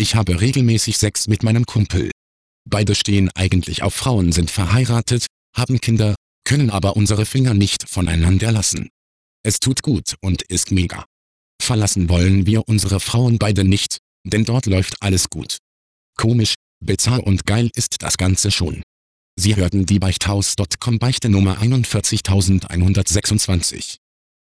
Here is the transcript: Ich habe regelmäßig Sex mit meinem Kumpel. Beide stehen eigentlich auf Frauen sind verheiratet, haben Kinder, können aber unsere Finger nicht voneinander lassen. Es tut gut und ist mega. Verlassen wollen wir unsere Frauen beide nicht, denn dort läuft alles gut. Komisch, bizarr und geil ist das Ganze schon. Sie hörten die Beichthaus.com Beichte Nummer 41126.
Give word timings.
Ich 0.00 0.14
habe 0.14 0.40
regelmäßig 0.40 0.96
Sex 0.96 1.28
mit 1.28 1.42
meinem 1.42 1.66
Kumpel. 1.66 2.10
Beide 2.66 2.94
stehen 2.94 3.28
eigentlich 3.34 3.82
auf 3.82 3.92
Frauen 3.92 4.32
sind 4.32 4.50
verheiratet, 4.50 5.26
haben 5.54 5.78
Kinder, 5.78 6.14
können 6.44 6.70
aber 6.70 6.96
unsere 6.96 7.26
Finger 7.26 7.52
nicht 7.52 7.86
voneinander 7.86 8.50
lassen. 8.50 8.88
Es 9.44 9.60
tut 9.60 9.82
gut 9.82 10.14
und 10.22 10.40
ist 10.40 10.70
mega. 10.70 11.04
Verlassen 11.62 12.08
wollen 12.08 12.46
wir 12.46 12.66
unsere 12.66 12.98
Frauen 12.98 13.38
beide 13.38 13.62
nicht, 13.62 13.98
denn 14.24 14.46
dort 14.46 14.64
läuft 14.64 15.02
alles 15.02 15.28
gut. 15.28 15.58
Komisch, 16.16 16.54
bizarr 16.82 17.26
und 17.26 17.44
geil 17.44 17.68
ist 17.74 17.96
das 17.98 18.16
Ganze 18.16 18.50
schon. 18.50 18.82
Sie 19.38 19.56
hörten 19.56 19.84
die 19.84 19.98
Beichthaus.com 19.98 20.98
Beichte 20.98 21.28
Nummer 21.28 21.60
41126. 21.60 23.98